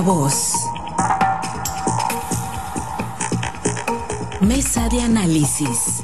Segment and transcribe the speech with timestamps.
[0.00, 0.54] altavoz.
[4.40, 6.02] Mesa de análisis.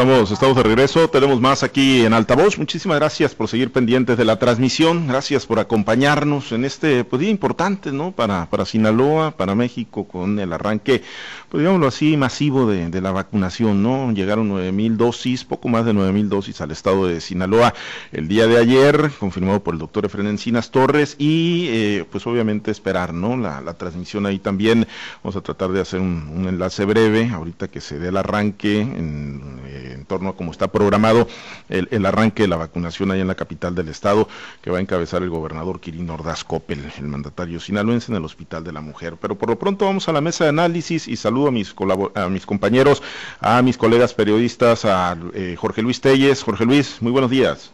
[0.00, 2.56] Estamos, estamos de regreso, tenemos más aquí en Altavoz.
[2.56, 7.28] Muchísimas gracias por seguir pendientes de la transmisión, gracias por acompañarnos en este pues, día
[7.28, 8.10] importante, ¿no?
[8.12, 11.02] Para, para Sinaloa, para México, con el arranque,
[11.50, 14.10] pues digámoslo así, masivo de, de la vacunación, ¿no?
[14.12, 17.74] Llegaron nueve mil dosis, poco más de nueve mil dosis al estado de Sinaloa
[18.10, 22.70] el día de ayer, confirmado por el doctor Efren Encinas Torres, y eh, pues obviamente
[22.70, 23.36] esperar, ¿no?
[23.36, 24.86] La, la, transmisión ahí también,
[25.22, 29.60] vamos a tratar de hacer un, enlace breve, ahorita que se dé el arranque en...
[29.66, 31.26] Eh, en torno a cómo está programado
[31.68, 34.28] el, arranque de la vacunación ahí en la capital del estado,
[34.62, 38.64] que va a encabezar el gobernador Quirino Ordaz Coppel, el mandatario sinaloense en el Hospital
[38.64, 39.16] de la Mujer.
[39.20, 41.74] Pero por lo pronto vamos a la mesa de análisis y saludo a mis,
[42.14, 43.02] a mis compañeros,
[43.40, 46.42] a mis colegas periodistas, a eh, Jorge Luis Telles.
[46.42, 47.72] Jorge Luis, muy buenos días.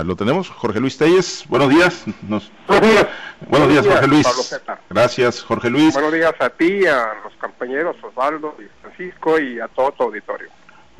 [0.00, 1.44] Ahí lo tenemos, Jorge Luis Telles.
[1.46, 2.04] Buenos días.
[2.26, 2.50] Nos...
[2.66, 3.06] Buenos días.
[3.48, 4.60] Buenos días, Jorge Luis.
[4.88, 5.92] Gracias, Jorge Luis.
[5.92, 10.48] Buenos días a ti, a los compañeros Osvaldo y Francisco y a todo tu auditorio.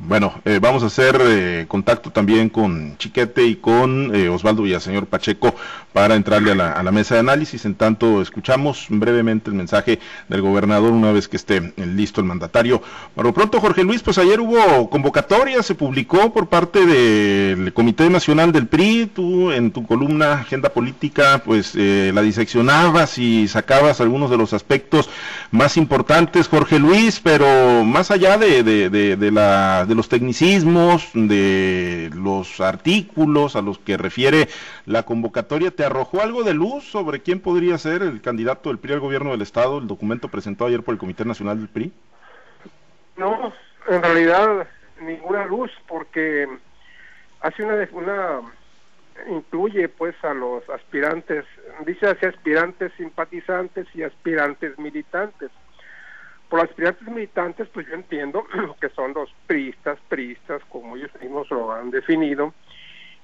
[0.03, 5.05] Bueno, eh, vamos a hacer eh, contacto también con Chiquete y con eh, Osvaldo Villaseñor
[5.05, 5.53] Pacheco
[5.93, 7.65] para entrarle a la, a la, mesa de análisis.
[7.65, 12.81] En tanto, escuchamos brevemente el mensaje del gobernador una vez que esté listo el mandatario.
[13.13, 18.09] Por lo pronto, Jorge Luis, pues ayer hubo convocatoria, se publicó por parte del Comité
[18.09, 19.11] Nacional del PRI.
[19.13, 25.09] Tú en tu columna Agenda Política, pues la diseccionabas y sacabas algunos de los aspectos
[25.51, 31.11] más importantes, Jorge Luis, pero más allá de, de, de, de la de los tecnicismos,
[31.13, 34.47] de los artículos a los que refiere
[34.85, 38.93] la convocatoria, ¿te arrojó algo de luz sobre quién podría ser el candidato del PRI
[38.93, 41.91] al gobierno del Estado, el documento presentado ayer por el Comité Nacional del PRI?
[43.17, 43.51] No,
[43.89, 44.65] en realidad
[45.01, 46.47] ninguna luz, porque
[47.41, 48.39] hace una, una
[49.29, 51.43] incluye pues a los aspirantes,
[51.85, 55.51] dice así aspirantes simpatizantes y aspirantes militantes
[56.51, 58.45] por los aspirantes militantes, pues yo entiendo
[58.81, 62.53] que son los priistas, priistas, como ellos mismos lo han definido,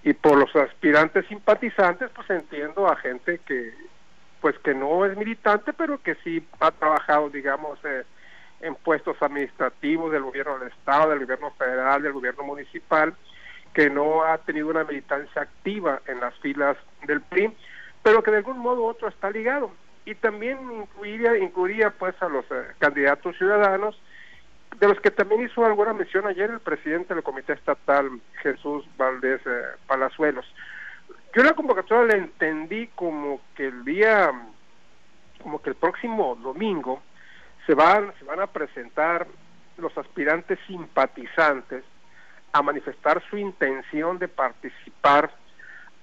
[0.02, 3.74] y por los aspirantes simpatizantes, pues entiendo a gente que,
[4.40, 8.06] pues que no es militante, pero que sí ha trabajado, digamos, eh,
[8.62, 13.14] en puestos administrativos del gobierno del Estado, del gobierno federal, del gobierno municipal,
[13.74, 17.54] que no ha tenido una militancia activa en las filas del PRI,
[18.02, 19.70] pero que de algún modo u otro está ligado
[20.08, 24.02] y también incluiría, incluiría pues a los eh, candidatos ciudadanos,
[24.80, 28.10] de los que también hizo alguna mención ayer el presidente del Comité Estatal,
[28.42, 30.46] Jesús Valdés eh, Palazuelos.
[31.36, 34.32] Yo la convocatoria la entendí como que el día,
[35.44, 37.02] como que el próximo domingo
[37.66, 39.28] se van, se van a presentar
[39.78, 41.84] los aspirantes simpatizantes
[42.54, 45.34] a manifestar su intención de participar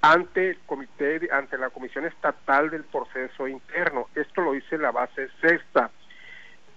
[0.04, 4.08] ante el comité, ante la Comisión Estatal del Proceso Interno.
[4.14, 5.90] Esto lo dice la base sexta.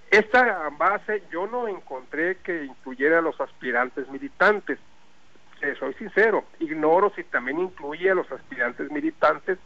[0.09, 4.79] Esta base yo no encontré que incluyera a los aspirantes militantes.
[5.61, 9.57] Eh, soy sincero, ignoro si también incluye a los aspirantes militantes,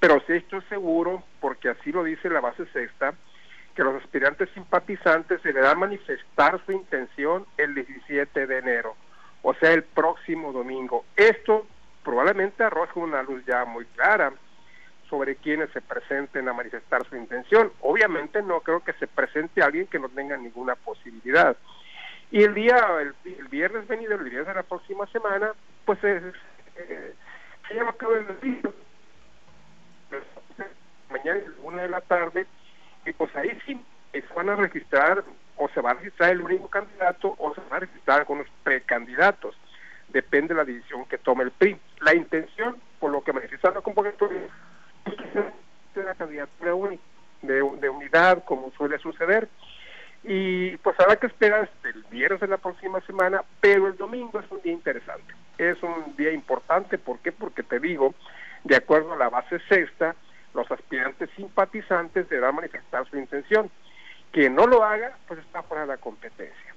[0.00, 3.12] pero sí estoy seguro, porque así lo dice la base sexta,
[3.74, 8.96] que los aspirantes simpatizantes deberán manifestar su intención el 17 de enero,
[9.42, 11.04] o sea, el próximo domingo.
[11.16, 11.66] Esto
[12.04, 14.32] probablemente arroje una luz ya muy clara
[15.08, 17.72] sobre quienes se presenten a manifestar su intención.
[17.80, 21.56] Obviamente no creo que se presente alguien que no tenga ninguna posibilidad.
[22.30, 25.52] Y el día, el, viernes venido, el viernes de la próxima semana,
[25.84, 26.22] pues es,
[26.76, 27.14] eh,
[27.68, 28.26] se llama cabo el.
[31.10, 32.46] Mañana es una de la tarde,
[33.06, 33.80] y pues ahí sí
[34.12, 35.22] se van a registrar,
[35.56, 39.56] o se va a registrar el único candidato, o se van a registrar algunos precandidatos
[40.14, 41.76] depende de la decisión que tome el PRI.
[42.04, 44.42] La intención, por lo que manifiesta la convocatoria,
[45.06, 47.02] es una candidatura única,
[47.40, 49.48] de, de, unidad, como suele suceder.
[50.22, 54.38] Y pues habrá que esperar hasta el viernes de la próxima semana, pero el domingo
[54.38, 55.34] es un día interesante.
[55.56, 57.32] Es un día importante, ¿por qué?
[57.32, 58.14] Porque te digo,
[58.64, 60.14] de acuerdo a la base sexta,
[60.52, 63.70] los aspirantes simpatizantes deberán manifestar su intención.
[64.30, 66.74] Quien no lo haga, pues está fuera de la competencia.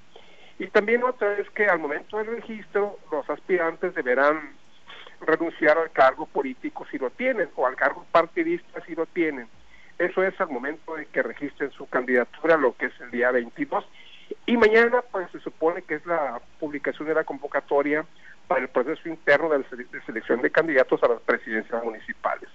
[0.59, 4.55] Y también otra es que al momento del registro los aspirantes deberán
[5.21, 9.47] renunciar al cargo político si lo tienen o al cargo partidista si lo tienen.
[9.97, 13.85] Eso es al momento de que registren su candidatura, lo que es el día 22.
[14.45, 18.05] Y mañana pues se supone que es la publicación de la convocatoria
[18.47, 22.49] para el proceso interno de, de selección de candidatos a las presidencias municipales.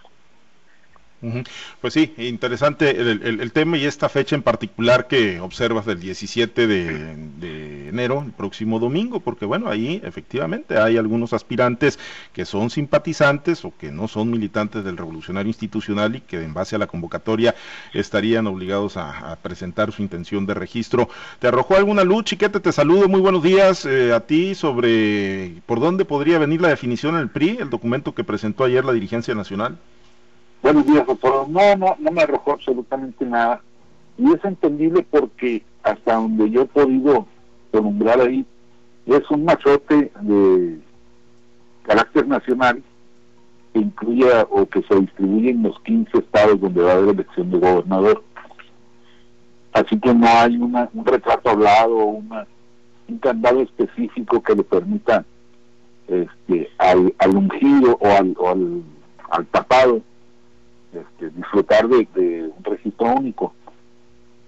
[1.81, 7.89] Pues sí, interesante el, tema y esta fecha en particular que observas del 17 de,
[7.89, 12.01] enero, el próximo domingo, porque bueno, ahí efectivamente hay algunos aspirantes
[12.33, 16.75] que son simpatizantes o que no son militantes del revolucionario institucional y que en base
[16.75, 17.55] a la convocatoria
[17.93, 21.09] estarían obligados a, presentar su intención de registro.
[21.39, 22.61] ¿Te arrojó alguna luz, Chiquete?
[22.61, 27.15] Te saludo, muy buenos días eh, a ti sobre por dónde podría venir la definición
[27.15, 29.79] en el PRI, el documento que presentó ayer la dirigencia nacional.
[30.62, 31.49] Buenos días, doctor.
[31.49, 33.61] No, no, no me arrojó absolutamente nada.
[34.17, 37.26] Y es entendible porque hasta donde yo he podido
[37.73, 38.47] nombrar ahí,
[39.06, 40.79] es un machote de
[41.82, 42.81] carácter nacional
[43.73, 47.50] que incluye o que se distribuye en los 15 estados donde va a haber elección
[47.50, 48.23] de gobernador.
[49.73, 52.47] Así que no hay una, un retrato hablado, una,
[53.09, 55.25] un candado específico que le permita
[56.06, 58.82] este, al, al ungido o al, o al,
[59.31, 60.03] al tapado
[60.93, 63.55] este, disfrutar de, un registro único.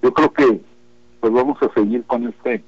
[0.02, 0.60] Yo creo que
[1.20, 2.62] pues vamos a seguir con este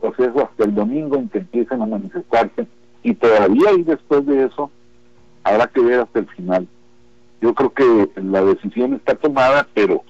[0.00, 2.66] proceso hasta el domingo en que empiecen a manifestarse
[3.02, 4.70] y todavía y después de eso
[5.44, 6.66] habrá que ver hasta el final.
[7.40, 10.02] Yo creo que la decisión está tomada, pero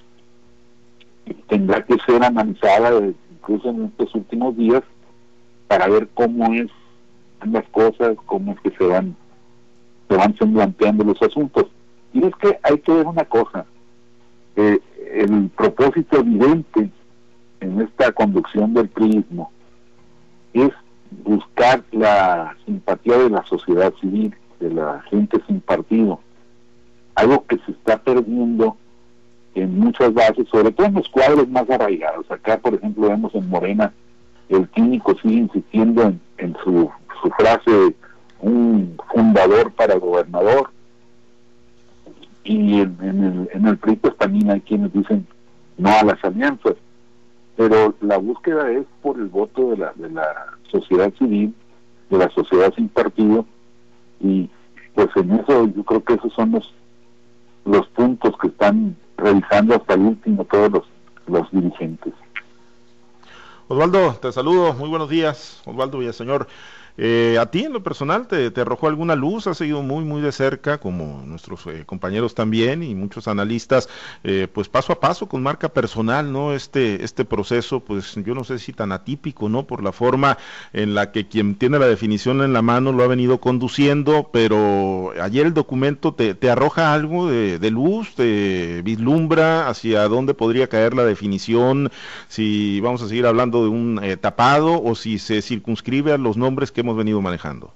[1.47, 2.91] tendrá que ser analizada
[3.31, 4.81] incluso en estos últimos días
[5.67, 6.71] para ver cómo es
[7.43, 9.15] las cosas, cómo es que se van
[10.07, 11.65] se van planteando los asuntos.
[12.15, 13.65] Y es que hay que ver una cosa,
[14.55, 16.89] el propósito evidente
[17.59, 19.51] en esta conducción del prismo
[20.53, 20.71] es
[21.25, 26.21] buscar la simpatía de la sociedad civil, de la gente sin partido,
[27.15, 28.77] algo que se está perdiendo
[29.53, 32.31] en muchas bases, sobre todo en los cuadros más arraigados.
[32.31, 33.91] Acá, por ejemplo, vemos en Morena,
[34.47, 36.89] el químico sigue insistiendo en, en su,
[37.21, 37.93] su frase,
[38.39, 40.69] un fundador para gobernador,
[42.85, 45.27] en, el, en el PRI pues hay quienes dicen
[45.77, 46.75] no a las alianzas,
[47.57, 50.25] pero la búsqueda es por el voto de la, de la
[50.71, 51.53] sociedad civil,
[52.09, 53.45] de la sociedad sin partido,
[54.19, 54.49] y
[54.93, 56.73] pues en eso yo creo que esos son los,
[57.65, 60.83] los puntos que están revisando hasta el último todos los,
[61.27, 62.13] los dirigentes.
[63.67, 66.47] Osvaldo, te saludo, muy buenos días, Osvaldo Villaseñor.
[66.97, 69.47] Eh, ¿A ti en lo personal te, arrojó alguna luz?
[69.47, 73.89] ¿Has seguido muy, muy de cerca, como nuestros eh, compañeros también y muchos analistas,
[74.23, 76.53] eh, pues paso a paso, con marca personal, ¿no?
[76.53, 79.67] Este, este proceso, pues yo no sé si tan atípico, ¿no?
[79.67, 80.37] Por la forma
[80.71, 85.11] en la que quien tiene la definición en la mano lo ha venido conduciendo, pero
[85.21, 90.67] ayer el documento te, te arroja algo de, de luz, te vislumbra hacia dónde podría
[90.67, 91.91] caer la definición,
[92.29, 96.71] si vamos a seguir hablando de un tapado o si se circunscribe a los nombres
[96.71, 97.73] que hemos venido manejando?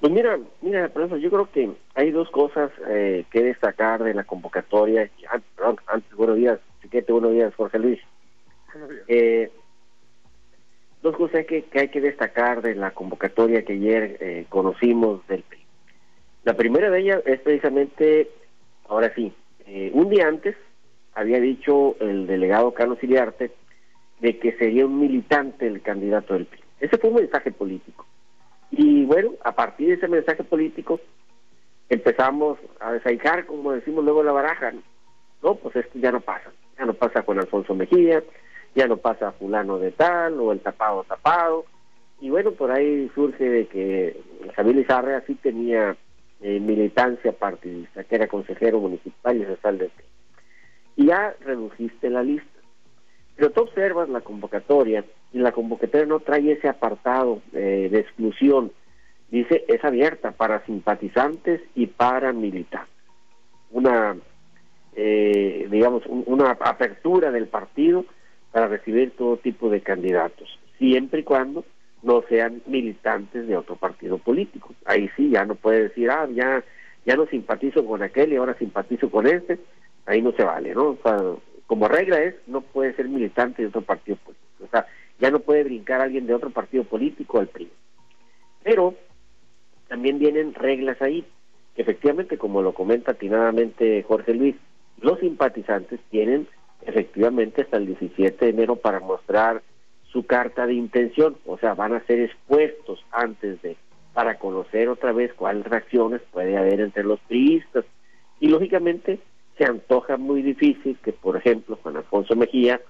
[0.00, 4.24] Pues mira, mira, profesor, yo creo que hay dos cosas eh, que destacar de la
[4.24, 5.10] convocatoria.
[5.30, 8.00] Antes, perdón, antes, buenos días, Chiquete, buenos días, Jorge Luis.
[9.08, 9.50] Eh,
[11.02, 15.42] dos cosas que, que, hay que destacar de la convocatoria que ayer eh, conocimos del
[15.42, 15.58] PRI.
[16.44, 18.30] La primera de ellas es precisamente,
[18.88, 19.32] ahora sí,
[19.92, 20.56] un día antes
[21.14, 23.52] había dicho el delegado Carlos Iriarte
[24.20, 26.60] de que sería un militante el candidato del PRI.
[26.80, 28.06] Ese fue un mensaje político.
[28.70, 31.00] Y bueno, a partir de ese mensaje político
[31.88, 34.72] empezamos a desaicar, como decimos luego la baraja.
[35.42, 36.50] No, pues esto ya no pasa.
[36.78, 38.22] Ya no pasa con Alfonso Mejía,
[38.74, 41.66] ya no pasa fulano de tal o el tapado tapado.
[42.20, 44.20] Y bueno, por ahí surge de que
[44.54, 45.96] Javier Lizarre sí tenía
[46.40, 49.90] eh, militancia partidista, que era consejero municipal y social de
[50.96, 52.46] Y ya redujiste la lista.
[53.36, 58.72] Pero tú observas la convocatoria y la convocatoria no trae ese apartado eh, de exclusión.
[59.30, 62.90] Dice, es abierta para simpatizantes y para militantes.
[63.70, 64.16] Una,
[64.96, 68.04] eh, digamos, una apertura del partido
[68.50, 71.64] para recibir todo tipo de candidatos, siempre y cuando
[72.02, 74.74] no sean militantes de otro partido político.
[74.84, 76.64] Ahí sí, ya no puede decir, ah, ya,
[77.04, 79.58] ya no simpatizo con aquel y ahora simpatizo con este.
[80.06, 80.88] Ahí no se vale, ¿no?
[80.88, 81.16] O sea,
[81.66, 84.64] como regla es, no puede ser militante de otro partido político.
[84.64, 84.86] O sea,
[85.20, 87.70] ya no puede brincar alguien de otro partido político al PRI.
[88.62, 88.94] Pero
[89.88, 91.24] también vienen reglas ahí,
[91.74, 94.56] que efectivamente, como lo comenta atinadamente Jorge Luis,
[95.00, 96.48] los simpatizantes tienen
[96.82, 99.62] efectivamente hasta el 17 de enero para mostrar
[100.10, 103.76] su carta de intención, o sea, van a ser expuestos antes de,
[104.12, 107.84] para conocer otra vez cuáles reacciones puede haber entre los priistas.
[108.40, 109.20] Y lógicamente
[109.56, 112.80] se antoja muy difícil que, por ejemplo, Juan Alfonso Mejía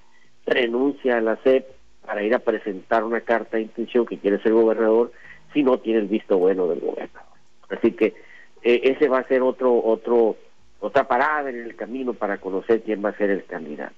[0.46, 4.52] renuncia a la CEP para ir a presentar una carta de intención que quiere ser
[4.52, 5.12] gobernador
[5.52, 7.28] si no tiene el visto bueno del gobernador.
[7.68, 8.14] Así que
[8.62, 10.36] eh, ese va a ser otro otro
[10.80, 13.94] otra parada en el camino para conocer quién va a ser el candidato.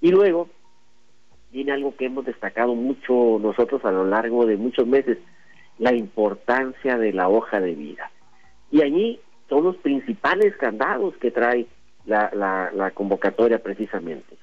[0.00, 0.48] Y luego
[1.50, 5.18] viene algo que hemos destacado mucho nosotros a lo largo de muchos meses,
[5.78, 8.10] la importancia de la hoja de vida.
[8.70, 11.66] Y allí son los principales candados que trae
[12.06, 14.36] la, la, la convocatoria precisamente.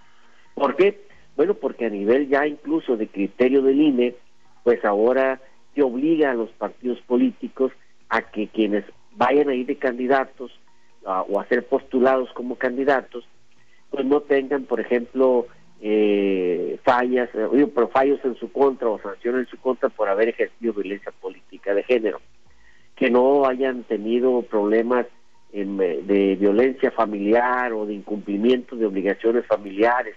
[0.54, 1.07] ¿Por qué?
[1.38, 4.16] Bueno, porque a nivel ya incluso de criterio del INE,
[4.64, 5.40] pues ahora
[5.76, 7.72] se obliga a los partidos políticos
[8.10, 8.84] a que quienes
[9.16, 10.52] vayan a ir de candidatos
[11.06, 13.24] o a ser postulados como candidatos,
[13.92, 15.48] pues no tengan, por ejemplo,
[15.80, 20.30] eh, fallas, eh, pero fallos en su contra o sanciones en su contra por haber
[20.30, 22.20] ejercido violencia política de género,
[22.96, 25.06] que no hayan tenido problemas
[25.54, 30.16] en, eh, de violencia familiar o de incumplimiento de obligaciones familiares.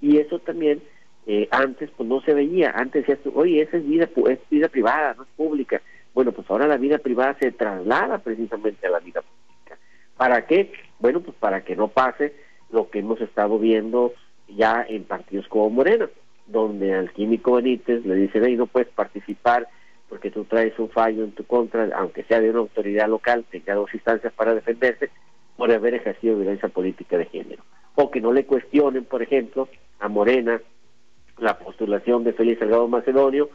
[0.00, 0.82] Y eso también
[1.26, 5.14] eh, antes pues no se veía, antes decías, oye, esa es vida, es vida privada,
[5.14, 5.80] no es pública.
[6.14, 9.78] Bueno, pues ahora la vida privada se traslada precisamente a la vida pública.
[10.16, 10.72] ¿Para qué?
[10.98, 12.34] Bueno, pues para que no pase
[12.70, 14.12] lo que hemos estado viendo
[14.48, 16.08] ya en partidos como Morena,
[16.46, 19.68] donde al químico Benítez le dicen, hey, no puedes participar
[20.08, 23.74] porque tú traes un fallo en tu contra, aunque sea de una autoridad local, tenga
[23.74, 25.08] dos instancias para defenderse,
[25.56, 27.62] por haber ejercido violencia política de género.
[27.94, 29.68] O que no le cuestionen, por ejemplo,
[29.98, 30.60] a Morena
[31.38, 33.50] la postulación de Félix Salgado Macedonio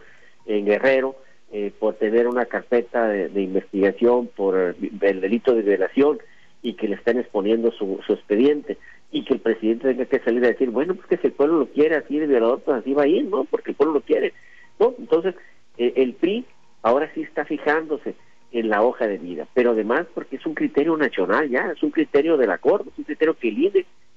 [0.45, 1.15] en Guerrero
[1.51, 6.19] eh, por tener una carpeta de, investigación por el delito de violación
[6.61, 8.77] y que le están exponiendo su, su expediente
[9.11, 11.59] y que el presidente tenga que salir a decir, bueno, pues que si el pueblo
[11.59, 13.45] lo quiere así de violador, pues así va a ir, ¿no?
[13.45, 14.33] Porque el pueblo lo quiere,
[14.79, 14.93] ¿no?
[14.97, 15.35] Entonces,
[15.77, 16.45] eh, el PRI
[16.81, 18.15] ahora sí está fijándose
[18.51, 21.91] en la hoja de vida, pero además porque es un criterio nacional ya, es un
[21.91, 23.55] criterio del acuerdo, es un criterio que el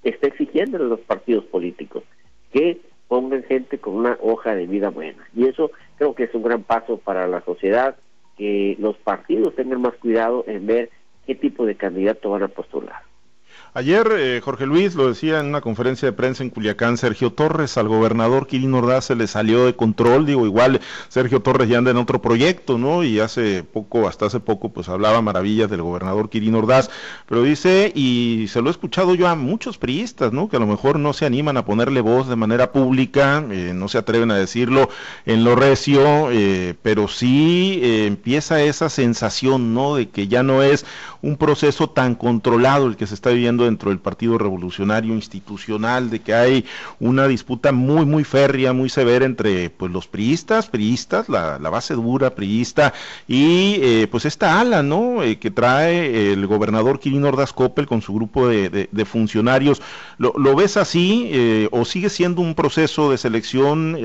[0.02, 2.04] está exigiendo a los partidos políticos,
[2.52, 5.26] que pongan gente con una hoja de vida buena.
[5.34, 7.96] Y eso creo que es un gran paso para la sociedad,
[8.36, 10.90] que los partidos tengan más cuidado en ver
[11.26, 13.07] qué tipo de candidato van a postular.
[13.74, 17.76] Ayer eh, Jorge Luis lo decía en una conferencia de prensa en Culiacán, Sergio Torres
[17.76, 21.90] al gobernador Quirino Ordaz se le salió de control, digo, igual Sergio Torres ya anda
[21.90, 23.04] en otro proyecto, ¿no?
[23.04, 26.88] Y hace poco, hasta hace poco, pues hablaba maravillas del gobernador Quirino Ordaz,
[27.26, 30.48] pero dice, y se lo he escuchado yo a muchos priistas, ¿no?
[30.48, 33.88] Que a lo mejor no se animan a ponerle voz de manera pública, eh, no
[33.88, 34.88] se atreven a decirlo
[35.26, 39.96] en lo recio, eh, pero sí empieza esa sensación, ¿no?
[39.96, 40.86] De que ya no es
[41.20, 46.20] un proceso tan controlado el que se está viviendo dentro del Partido Revolucionario Institucional, de
[46.20, 46.64] que hay
[47.00, 52.34] una disputa muy, muy férrea, muy severa entre pues los priistas, priistas, la, base dura
[52.34, 52.94] priista,
[53.26, 55.22] y eh, pues esta ala, ¿no?
[55.22, 59.82] Eh, que trae el gobernador Quirino Ordaz Coppel con su grupo de, funcionarios.
[60.18, 63.96] ¿Lo, ves así eh, o sigue siendo un proceso de selección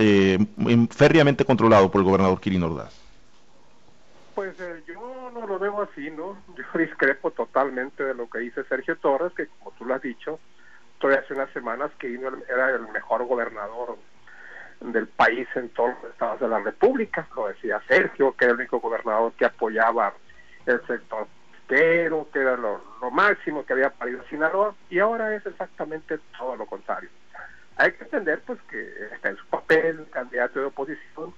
[0.92, 2.94] férreamente controlado por el gobernador Quirino Ordaz?
[4.36, 4.56] Pues
[4.88, 6.36] yo no lo veo así, ¿no?
[6.78, 10.40] Discrepo totalmente de lo que dice Sergio Torres, que como tú lo has dicho,
[11.00, 13.98] todavía hace unas semanas que era el mejor gobernador
[14.82, 18.60] del país en todos los estados de la República, lo decía Sergio, que era el
[18.60, 20.14] único gobernador que apoyaba
[20.66, 21.28] el sector
[21.68, 26.66] pero que era lo, máximo que había parido Sinaloa, y ahora es exactamente todo lo
[26.66, 27.10] contrario.
[27.78, 28.80] Hay que entender pues que
[29.12, 31.34] está en su papel, candidato de oposición,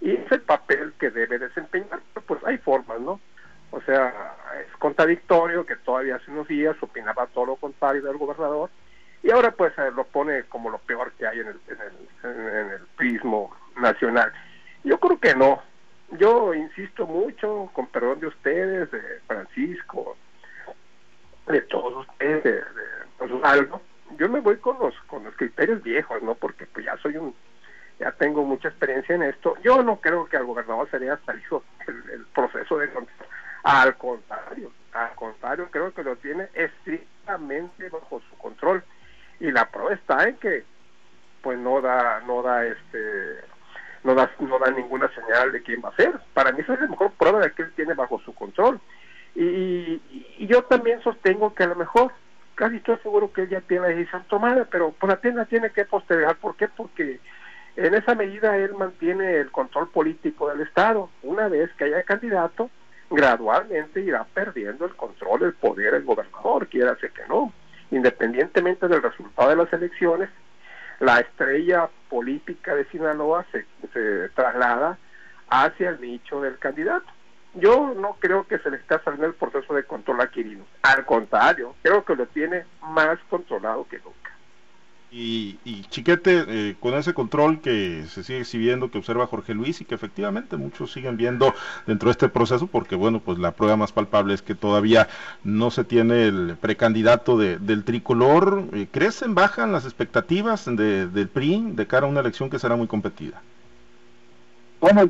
[0.00, 3.20] y es el papel que debe desempeñar, pues hay formas, ¿no?
[3.70, 8.70] O sea, es contradictorio que todavía hace unos días opinaba todo lo contrario del gobernador
[9.22, 11.60] y ahora pues lo pone como lo peor que hay en el,
[12.22, 14.32] en el, prismo nacional.
[14.84, 15.62] Yo creo que no.
[16.12, 20.16] Yo insisto mucho, con perdón de ustedes, de Francisco,
[21.48, 23.82] de todos ustedes, de, de algo,
[24.16, 26.34] yo me voy con los con los criterios viejos, ¿no?
[26.34, 27.34] Porque pues ya soy un
[27.98, 29.54] ya tengo mucha experiencia en esto.
[29.62, 32.90] Yo no creo que al gobernador se le haya salido el, proceso de.
[33.66, 38.84] Al contrario, al contrario, creo que lo tiene estrictamente bajo su control.
[39.40, 40.62] Y la prueba está en que
[41.42, 43.40] pues no da, no da este
[44.04, 46.12] no da, no da ninguna señal de quién va a ser.
[46.32, 48.80] Para mí esa es la mejor prueba de que él tiene bajo su control.
[49.34, 50.00] Y,
[50.38, 52.12] y yo también sostengo que a lo mejor,
[52.54, 55.70] casi estoy seguro que él ya tiene la decisión tomada, pero pues la tiene, tiene
[55.70, 56.36] que postergar.
[56.36, 56.68] ¿Por qué?
[56.68, 57.18] Porque
[57.74, 61.10] en esa medida él mantiene el control político del Estado.
[61.24, 62.70] Una vez que haya candidato,
[63.10, 67.52] gradualmente irá perdiendo el control, el poder, el gobernador, quiera que no.
[67.90, 70.28] Independientemente del resultado de las elecciones,
[71.00, 73.64] la estrella política de Sinaloa se,
[74.34, 74.98] traslada
[75.48, 77.06] hacia el nicho del candidato.
[77.54, 80.64] Yo no creo que se le esté saliendo el proceso de control a Quirino.
[80.82, 84.25] Al contrario, creo que lo tiene más controlado que nunca.
[85.18, 89.86] Y, Chiquete, eh, con ese control que se sigue exhibiendo, que observa Jorge Luis y
[89.86, 91.54] que efectivamente muchos siguen viendo
[91.86, 95.08] dentro de este proceso, porque bueno, pues la prueba más palpable es que todavía
[95.42, 98.64] no se tiene el precandidato del tricolor.
[98.74, 102.86] Eh, ¿Crecen, bajan las expectativas del PRI de cara a una elección que será muy
[102.86, 103.40] competida?
[104.82, 105.08] Bueno,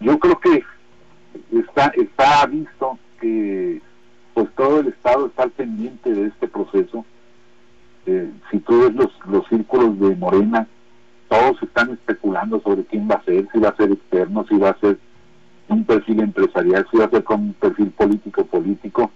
[0.00, 0.64] yo creo que
[1.52, 3.82] está, está visto que
[4.32, 7.04] pues todo el Estado está al pendiente de este proceso
[8.10, 10.66] eh, si tú ves los, los círculos de Morena,
[11.28, 14.70] todos están especulando sobre quién va a ser, si va a ser externo, si va
[14.70, 14.98] a ser
[15.68, 19.10] un perfil empresarial, si va a ser con un perfil político político.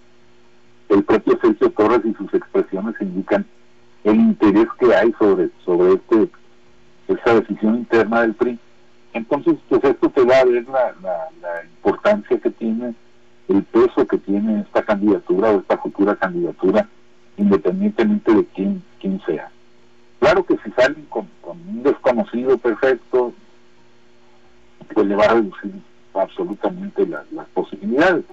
[0.91, 3.47] El propio Sergio Torres y sus expresiones indican
[4.05, 6.29] el interés que hay sobre, sobre este
[7.09, 8.59] esta decisión interna del PRI.
[9.15, 10.95] Entonces, pues esto te va a ver la,
[11.41, 12.95] la importancia que tiene,
[13.49, 16.87] el peso que tiene esta candidatura o esta futura candidatura
[17.37, 19.51] independientemente de quién, quién sea.
[20.21, 21.29] Claro que si salen con,
[22.13, 23.33] un desconocido perfecto,
[24.95, 25.73] pues le va a reducir
[26.15, 28.25] absolutamente las, posibilidades.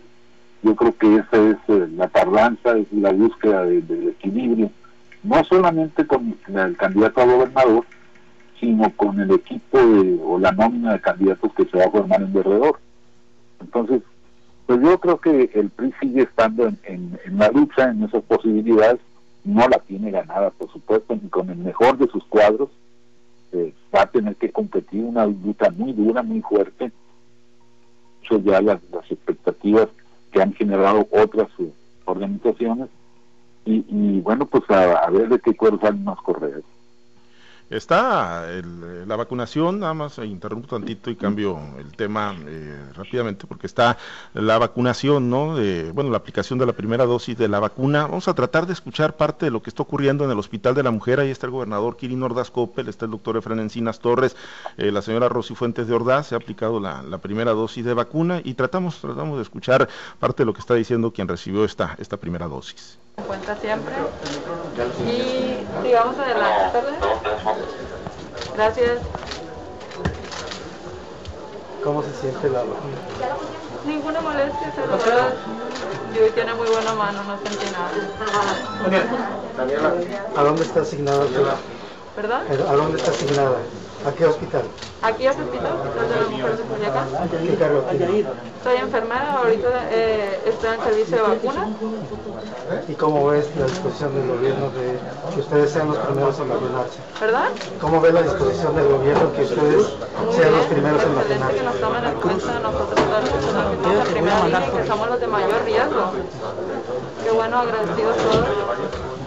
[0.62, 4.70] Yo creo que esa es eh, la tardanza, es la búsqueda del equilibrio,
[5.24, 7.86] no solamente con el candidato a gobernador,
[8.60, 9.80] sino con el equipo
[10.24, 12.80] o la nómina de candidatos que se va a formar en derredor.
[13.62, 14.02] Entonces,
[14.66, 19.00] pues yo creo que el PRI sigue estando en, la lucha, en esas posibilidades,
[19.44, 22.70] no la tiene ganada, por supuesto, ni con el mejor de sus cuadros,
[23.52, 26.92] eh, va a tener que competir una lucha muy dura, muy fuerte.
[28.24, 28.80] Eso ya las,
[29.10, 29.88] expectativas
[30.32, 31.72] que han generado otras eh,
[32.06, 32.90] organizaciones,
[33.66, 36.64] y, bueno, pues a, ver de qué cuerda salen más correos.
[37.70, 38.48] Está
[39.08, 43.98] la vacunación, nada más interrumpo tantito y cambio el tema eh, rápidamente porque está
[44.34, 45.56] la vacunación, ¿no?
[45.94, 48.08] Bueno, la aplicación de la primera dosis de la vacuna.
[48.08, 50.84] Vamos a tratar de escuchar parte de lo que está ocurriendo en el Hospital de
[50.84, 51.20] la Mujer.
[51.20, 54.36] Ahí está el gobernador Kirin Ordaz Coppel, está el doctor Efren Encinas Torres,
[54.78, 58.42] eh, la señora Rosy Fuentes de Ordaz, se ha aplicado la, primera dosis de vacuna
[58.44, 62.18] y tratamos, tratamos de escuchar parte de lo que está diciendo quien recibió esta, esta
[62.18, 62.98] primera dosis.
[63.28, 63.94] Cuenta siempre
[65.06, 66.80] y sigamos adelante.
[68.56, 69.00] Gracias.
[71.84, 72.98] ¿Cómo se siente la vacuna?
[73.86, 75.34] Ninguna molestia, se lo verdad.
[76.14, 77.92] Y hoy tiene muy buena mano, no sentí nada.
[80.36, 81.26] ¿A dónde está asignada?
[82.16, 82.42] ¿Verdad?
[82.68, 83.58] ¿A dónde está asignada?
[84.06, 84.64] ¿A qué hospital?
[85.02, 87.08] Aquí es hospital, hospital de las mujeres de Culiacán.
[88.64, 91.68] Soy enfermera, ahorita eh, estoy en servicio de vacunas.
[92.88, 95.00] ¿Y cómo ves la disposición del gobierno de
[95.34, 97.00] que ustedes sean los primeros en vacunarse?
[97.20, 97.50] ¿Verdad?
[97.82, 99.88] ¿Cómo ve la disposición del gobierno que ustedes
[100.32, 101.58] sean los primeros en vacunarse?
[101.58, 106.12] que nos tomen en cuenta nosotros la primera línea que somos los de mayor riesgo.
[107.24, 109.19] Qué bueno, agradecidos todos.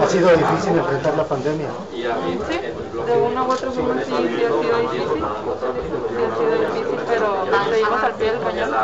[0.00, 1.68] ¿Ha sido difícil enfrentar la pandemia?
[1.90, 5.08] Sí, de una u otra forma sí, sí ha sido difícil.
[5.08, 7.28] Sí ha sido difícil, pero
[7.70, 8.74] seguimos al pie del cañón.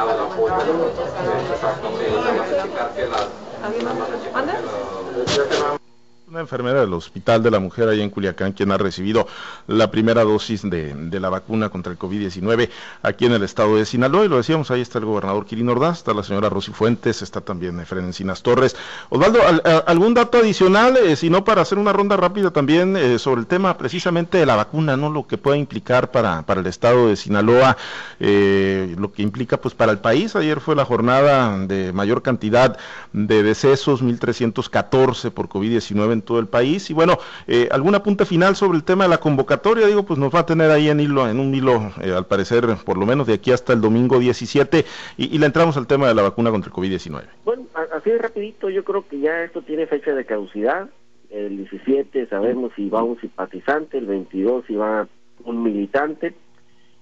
[3.65, 3.95] ¿Alguien más?
[4.33, 5.82] ¿Mande?
[6.33, 9.29] Una enfermera del Hospital de la Mujer allá en Culiacán, quien ha recibido
[9.67, 12.71] la primera dosis de, la vacuna contra el COVID-19
[13.03, 14.25] aquí en el estado de Sinaloa.
[14.25, 17.43] Y lo decíamos, ahí está el gobernador Kirin Ordaz, está la señora Rosy Fuentes, está
[17.43, 18.11] también Efren
[18.43, 18.75] Torres.
[19.11, 19.41] Osvaldo,
[19.87, 23.47] ¿algún dato adicional, eh, si no para hacer una ronda rápida también eh, sobre el
[23.47, 25.11] tema precisamente de la vacuna, ¿no?
[25.11, 27.77] Lo que puede implicar para, para el estado de Sinaloa,
[28.21, 30.35] eh, lo que implica pues para el país.
[30.35, 32.79] Ayer fue la jornada de mayor cantidad
[33.13, 36.91] de decesos, 1.314 por COVID-19 todo el país.
[36.91, 40.35] Y bueno, eh, alguna punta final sobre el tema de la convocatoria, digo, pues nos
[40.35, 43.27] va a tener ahí en hilo, en un hilo, eh, al parecer, por lo menos
[43.27, 44.85] de aquí hasta el domingo 17,
[45.17, 47.25] y, le entramos al tema de la vacuna contra el COVID-19.
[47.45, 50.89] Bueno, así de rapidito, yo creo que ya esto tiene fecha de caducidad.
[51.31, 55.09] El 17 sabemos si va un simpatizante, el 22 si va
[55.45, 56.35] un militante.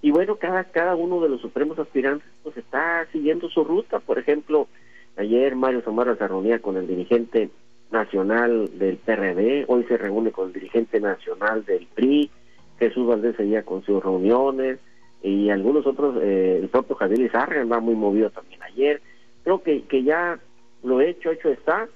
[0.03, 4.01] Y bueno, cada, cada uno de los supremos aspirantes pues está siguiendo su ruta.
[4.01, 4.69] Por ejemplo,
[5.17, 7.51] ayer Mario Zamora se reunía con el dirigente
[7.91, 12.31] nacional del PRD, hoy se reúne con el dirigente nacional del PRI,
[12.79, 14.79] Jesús Valdés seguía con sus reuniones
[15.23, 19.03] y algunos otros, eh, el propio Javier Lizarra va muy movido también ayer.
[19.45, 20.39] Creo que, que ya
[20.83, 21.89] lo hecho, hecho está.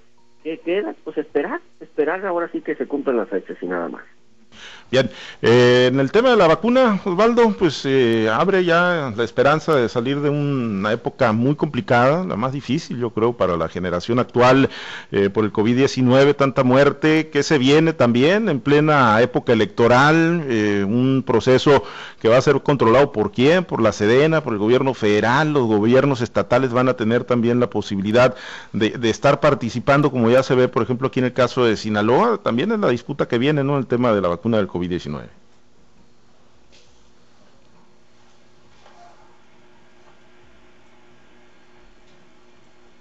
[0.43, 0.95] ¿Qué queda?
[1.05, 4.05] Pues esperar, esperar ahora sí que se cumplan las fechas y nada más.
[4.95, 5.11] Bien,
[5.43, 9.89] eh, en el tema de la vacuna, Osvaldo, pues eh, abre ya la esperanza de
[9.89, 14.71] salir de una época muy complicada, la más difícil yo creo para la generación actual
[15.11, 20.45] eh, por el COVID-19, tanta muerte, que se viene también en plena época electoral,
[20.87, 21.83] un proceso
[22.21, 25.67] que va a ser controlado por quién, por la Sedena, por el gobierno federal, los
[25.67, 28.37] gobiernos estatales van a tener también la posibilidad
[28.73, 31.77] de, de estar participando, como ya se ve, por ejemplo, aquí en el caso de
[31.77, 33.77] Sinaloa, también en la disputa que viene, ¿no?
[33.77, 34.84] El tema de la vacuna del COVID.
[34.85, 35.25] 飛び出しのや。
[35.25, 35.44] ね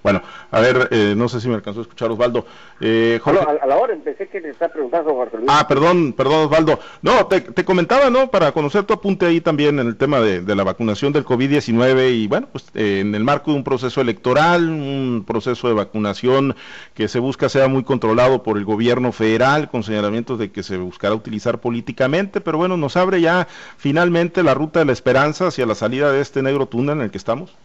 [0.04, 2.46] Bueno, a ver, eh, no sé si me alcanzó a escuchar Osvaldo.
[2.82, 5.50] Eh, a, la hora empecé que le está preguntando Jorge Luis.
[5.50, 6.78] Ah, perdón, perdón Osvaldo.
[7.02, 8.30] No, te, comentaba, ¿no?
[8.30, 12.28] Para conocer tu apunte ahí también en el tema de, la vacunación del COVID-19 y
[12.28, 16.56] bueno, pues eh, en el marco de un proceso electoral, un proceso de vacunación
[16.94, 20.76] que se busca sea muy controlado por el gobierno federal, con señalamientos de que se
[20.76, 25.66] buscará utilizar políticamente, pero bueno, nos abre ya finalmente la ruta de la esperanza hacia
[25.66, 27.56] la salida de este negro túnel en el que estamos.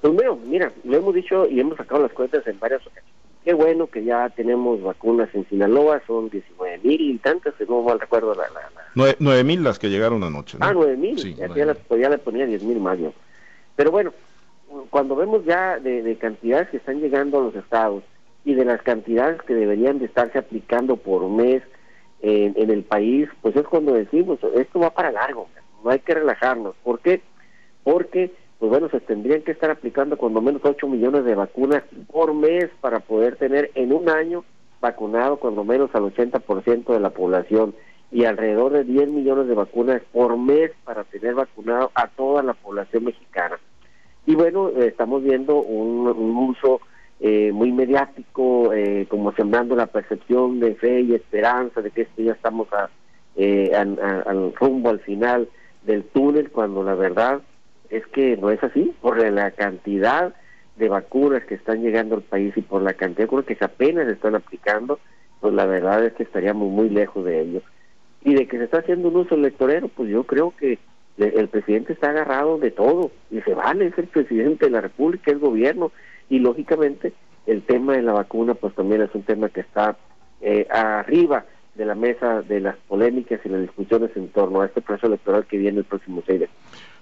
[0.00, 3.12] Pues bueno, mira, lo hemos dicho y hemos sacado las cuentas en varias ocasiones.
[3.44, 7.98] Qué bueno que ya tenemos vacunas en Sinaloa, son 19 mil y tantas, no mal
[7.98, 8.44] recuerdo la...
[8.50, 10.58] la, 9 mil las que llegaron anoche.
[10.58, 10.66] ¿no?
[10.66, 13.12] Ah, 9 mil, sí, ya, le ponía 10 mil más yo.
[13.74, 14.12] Pero bueno,
[14.90, 18.04] cuando vemos ya de, cantidades que están llegando a los estados
[18.44, 21.62] y de las cantidades que deberían de estarse aplicando por mes
[22.20, 25.48] en, en el país, pues es cuando decimos, esto va para largo,
[25.82, 26.74] no hay que relajarnos.
[26.84, 27.22] ¿Por qué?
[27.82, 32.34] Porque pues bueno, se tendrían que estar aplicando cuando menos 8 millones de vacunas por
[32.34, 34.44] mes para poder tener en un año
[34.80, 37.74] vacunado cuando menos al 80% de la población
[38.10, 42.54] y alrededor de 10 millones de vacunas por mes para tener vacunado a toda la
[42.54, 43.58] población mexicana.
[44.26, 46.80] Y bueno, estamos viendo un, uso
[47.20, 52.22] eh, muy mediático, eh, como sembrando la percepción de fe y esperanza de que esto
[52.22, 52.90] ya estamos a,
[53.36, 55.48] eh, al rumbo al final
[55.84, 57.40] del túnel, cuando la verdad
[57.90, 60.34] es que no es así, por la cantidad
[60.76, 64.08] de vacunas que están llegando al país y por la cantidad de vacunas que apenas
[64.08, 64.98] están aplicando,
[65.40, 67.62] pues la verdad es que estaríamos muy lejos de ello.
[68.22, 70.78] Y de que se está haciendo un uso electorero, pues yo creo que
[71.18, 75.32] el presidente está agarrado de todo y se vale, es el presidente de la República,
[75.32, 75.90] es gobierno
[76.28, 77.12] y lógicamente
[77.46, 79.96] el tema de la vacuna pues también es un tema que está
[80.40, 84.80] eh, arriba de la mesa de las polémicas y las discusiones en torno a este
[84.80, 86.48] proceso electoral que viene el próximo 6 de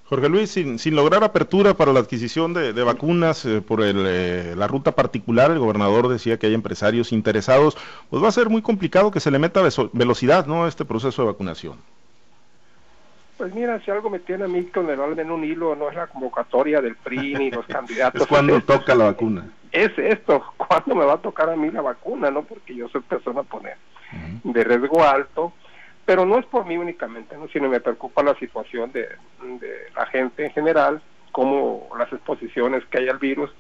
[0.09, 4.69] Jorge Luis, sin, sin lograr apertura para la adquisición de, vacunas eh, por eh, la
[4.69, 7.77] ruta particular, el gobernador decía que hay empresarios interesados,
[8.09, 10.65] pues va a ser muy complicado que se le meta velocidad ¿no?
[10.65, 11.79] a este proceso de vacunación.
[13.37, 15.91] Pues mira, si algo me tiene a mí con el alma en un hilo, no
[15.91, 18.23] es la convocatoria del PRI ni los candidatos.
[18.23, 19.51] es cuando toca la vacuna.
[19.73, 22.45] Es esto, cuándo me va a tocar a mí la vacuna, ¿no?
[22.45, 23.77] Porque yo soy persona poner
[24.45, 25.53] de riesgo alto
[26.07, 27.49] pero no es por mí únicamente, ¿no?
[27.49, 29.09] sino me preocupa la situación de,
[29.95, 33.51] la gente en general, cómo las exposiciones que hay al virus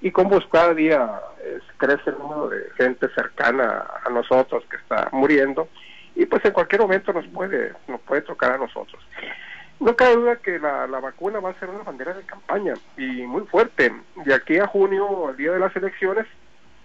[0.00, 1.08] y cómo cada día
[1.76, 5.68] crece el número de gente cercana a nosotros que está muriendo
[6.16, 9.00] y pues en cualquier momento nos puede nos puede tocar a nosotros.
[9.78, 13.22] No cabe duda que la, la vacuna va a ser una bandera de campaña y
[13.22, 13.92] muy fuerte.
[14.24, 16.26] De aquí a junio, al día de las elecciones,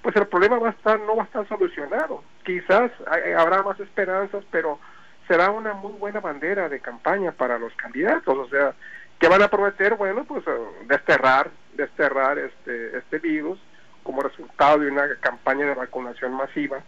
[0.01, 2.23] pues el problema va a estar no va a estar solucionado.
[2.43, 2.91] Quizás
[3.37, 4.79] habrá más esperanzas, pero
[5.27, 8.73] será una muy buena bandera de campaña para los candidatos, o sea,
[9.19, 10.51] que van a prometer, bueno, pues eh,
[10.85, 13.59] desterrar, desterrar este, este virus
[14.03, 16.79] como resultado de una campaña de vacunación masiva.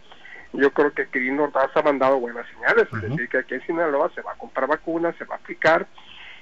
[0.52, 4.10] Yo creo que Quirino Ordaz ha mandado buenas señales, es decir, que aquí en Sinaloa
[4.14, 5.86] se va a comprar vacunas, se va a aplicar,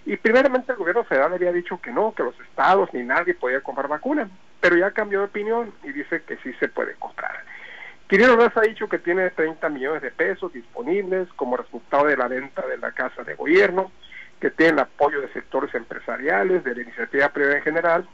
[0.06, 3.60] y primeramente el gobierno federal había dicho que no, que los estados ni nadie podía
[3.60, 4.28] comprar vacunas,
[4.60, 7.44] pero ya cambió de opinión y dice que sí se puede comprar.
[8.08, 12.26] Quirino Ordaz ha dicho que tiene 30 millones de pesos disponibles como resultado de la
[12.26, 13.92] venta de la casa de gobierno,
[14.40, 18.08] que tiene el apoyo de sectores empresariales, de la iniciativa privada en general,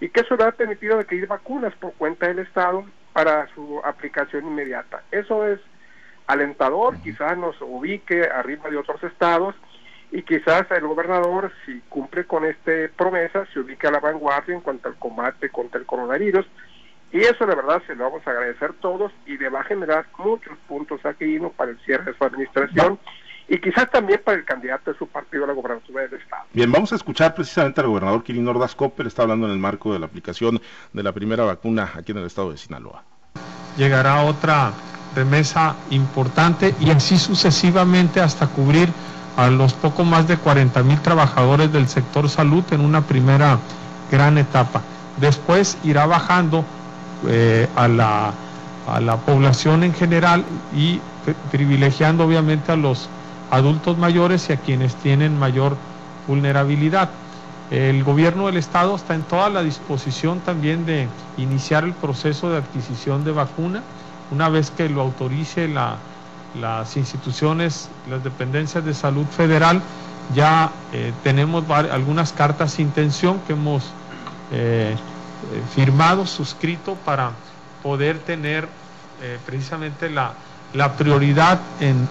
[0.00, 4.46] y que eso le ha permitido adquirir vacunas por cuenta del Estado para su aplicación
[4.46, 5.02] inmediata.
[5.10, 5.58] Eso es
[6.28, 9.56] alentador, quizás nos ubique arriba de otros estados
[10.12, 14.60] y quizás el gobernador, si cumple con esta promesa, se ubique a la vanguardia en
[14.60, 16.46] cuanto al combate contra el coronavirus
[17.12, 20.06] y eso de verdad se lo vamos a agradecer todos y le va a generar
[20.18, 21.50] muchos puntos aquí ¿no?
[21.50, 22.98] para el cierre de su administración
[23.48, 26.44] y quizás también para el candidato de su partido a la gobernatura del Estado.
[26.52, 29.92] Bien, vamos a escuchar precisamente al gobernador Quirino Ordaz Copper, está hablando en el marco
[29.92, 30.60] de la aplicación
[30.92, 33.02] de la primera vacuna aquí en el estado de Sinaloa.
[33.76, 34.72] Llegará otra
[35.16, 38.88] remesa importante y así sucesivamente hasta cubrir
[39.36, 43.58] a los poco más de 40 mil trabajadores del sector salud en una primera
[44.12, 44.82] gran etapa.
[45.18, 46.64] Después irá bajando
[47.28, 48.32] eh, a, la,
[48.86, 51.00] a la población en general y
[51.50, 53.08] privilegiando obviamente a los
[53.50, 55.76] adultos mayores y a quienes tienen mayor
[56.26, 57.10] vulnerabilidad.
[57.70, 62.58] El gobierno del estado está en toda la disposición también de iniciar el proceso de
[62.58, 63.82] adquisición de vacuna
[64.30, 69.80] una vez que lo autorice las instituciones, las dependencias de salud federal.
[70.34, 73.84] Ya eh, tenemos algunas cartas de intención que hemos
[74.52, 74.96] eh,
[75.74, 77.32] firmado, suscrito para
[77.82, 78.68] poder tener
[79.46, 80.34] precisamente la,
[80.96, 82.08] prioridad en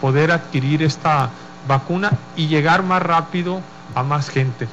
[0.00, 1.30] poder adquirir esta
[1.66, 3.60] vacuna y llegar más rápido
[3.94, 4.68] a más gente.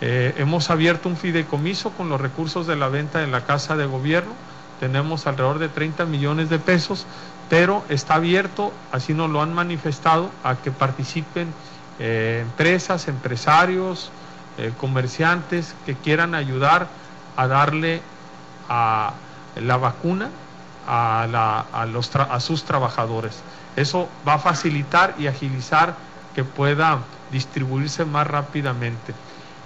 [0.00, 3.86] Eh, hemos abierto un fideicomiso con los recursos de la venta en la Casa de
[3.86, 4.32] Gobierno.
[4.78, 7.04] Tenemos alrededor de 30 millones de pesos,
[7.50, 11.52] pero está abierto, así nos lo han manifestado, a que participen
[11.98, 14.12] eh, empresas, empresarios,
[14.56, 16.86] eh, comerciantes que quieran ayudar
[17.38, 18.02] a darle
[18.68, 19.12] a
[19.56, 20.28] la vacuna
[20.86, 21.64] a,
[22.30, 23.38] a sus trabajadores.
[23.76, 25.94] Eso va a facilitar y agilizar
[26.34, 26.98] que pueda
[27.30, 29.14] distribuirse más rápidamente.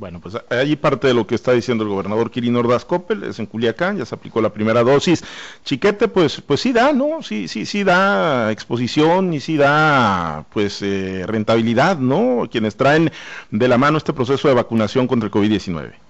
[0.00, 3.38] Bueno, pues ahí parte de lo que está diciendo el gobernador Kirin Ordaz Coppel, es
[3.38, 5.24] en Culiacán, ya se aplicó la primera dosis.
[5.64, 7.22] Chiquete, pues, pues sí da, ¿no?
[7.22, 12.48] Sí, sí, sí da exposición y sí da, pues, eh, rentabilidad, ¿no?
[12.50, 13.12] Quienes traen
[13.50, 16.01] de la mano este proceso de vacunación contra el COVID-19.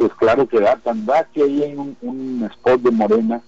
[0.00, 3.42] Pues claro que da, tan da que hay un, spot de Morena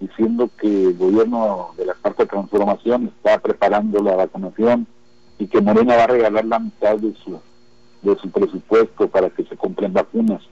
[0.00, 4.88] diciendo que el gobierno de la Cuarta Transformación está preparando la vacunación
[5.38, 7.38] y que Morena va a regalar la mitad de su
[8.02, 10.42] de su presupuesto para que se compren vacunas.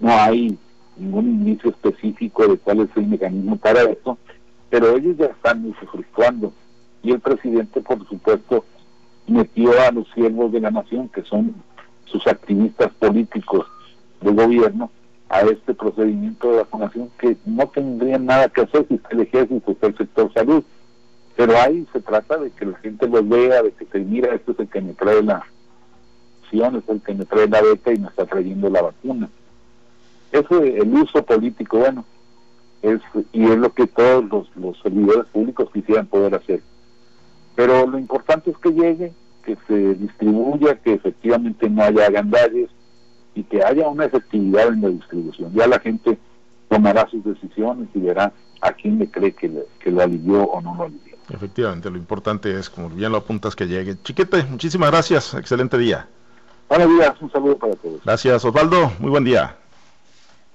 [0.00, 0.58] No hay
[0.96, 4.18] ningún indicio específico de cuál es el mecanismo para eso,
[4.70, 6.52] pero ellos ya están usufructuando.
[7.04, 8.64] Y el presidente, por supuesto,
[9.28, 11.54] metió a los siervos de la nación, que son
[12.06, 13.66] sus activistas políticos
[14.22, 14.90] del gobierno,
[15.28, 19.86] a este procedimiento de vacunación que no tendrían nada que hacer si el ejército o
[19.86, 20.62] el sector salud.
[21.36, 24.52] Pero ahí se trata de que la gente los vea, de que se mira, esto
[24.52, 25.42] es el que me trae la,
[26.52, 29.28] es el que me trae la beca y me está trayendo la vacuna.
[30.30, 32.04] Eso, el uso político, bueno,
[32.82, 33.00] es
[33.32, 34.24] y es lo que todos
[34.56, 36.60] los, servidores públicos quisieran poder hacer.
[37.54, 39.12] Pero lo importante es que llegue,
[39.44, 42.70] que se distribuya, que efectivamente no haya gandalles
[43.34, 45.52] y que haya una efectividad en la distribución.
[45.54, 46.18] Ya la gente
[46.68, 50.74] tomará sus decisiones y verá a quién le cree que, que lo alivió o no
[50.74, 51.16] lo alivió.
[51.30, 53.96] Efectivamente, lo importante es, como bien lo apuntas, que llegue.
[54.02, 56.06] Chiquete, muchísimas gracias, excelente día.
[56.68, 58.02] Buenos días, un saludo para todos.
[58.04, 58.90] Gracias, Osvaldo.
[58.98, 59.56] Muy buen día.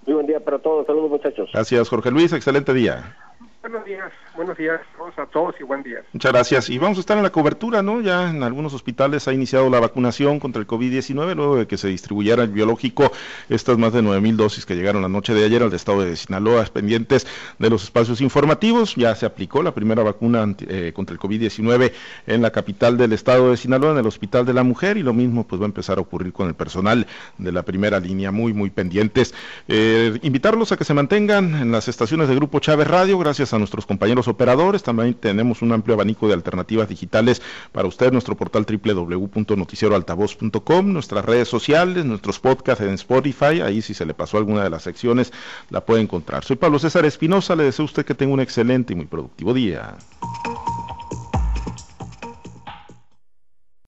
[0.05, 0.85] Muy buen día para todos.
[0.85, 1.49] Saludos, muchachos.
[1.53, 2.33] Gracias, Jorge Luis.
[2.33, 3.15] Excelente día.
[3.61, 4.79] Buenos días, buenos días
[5.17, 5.99] a todos y buen día.
[6.11, 6.69] Muchas gracias.
[6.69, 8.01] Y vamos a estar en la cobertura, ¿no?
[8.01, 11.87] Ya en algunos hospitales ha iniciado la vacunación contra el COVID-19 luego de que se
[11.87, 13.11] distribuyera el biológico
[13.49, 16.65] estas más de 9.000 dosis que llegaron la noche de ayer al estado de Sinaloa,
[16.65, 17.25] pendientes
[17.57, 18.95] de los espacios informativos.
[18.95, 21.93] Ya se aplicó la primera vacuna eh, contra el COVID-19
[22.27, 25.13] en la capital del estado de Sinaloa, en el Hospital de la Mujer, y lo
[25.13, 28.53] mismo pues va a empezar a ocurrir con el personal de la primera línea, muy,
[28.53, 29.33] muy pendientes.
[29.67, 33.57] Eh, invitarlos a que se mantengan en las estaciones de Grupo Chávez Radio, gracias a
[33.57, 34.83] nuestros compañeros operadores.
[34.97, 37.39] También tenemos un amplio abanico de alternativas digitales
[37.71, 43.61] para usted, nuestro portal www.noticieroaltavoz.com, nuestras redes sociales, nuestros podcasts en Spotify.
[43.61, 45.31] Ahí si se le pasó alguna de las secciones,
[45.69, 46.43] la puede encontrar.
[46.43, 47.55] Soy Pablo César Espinosa.
[47.55, 49.97] Le deseo a usted que tenga un excelente y muy productivo día.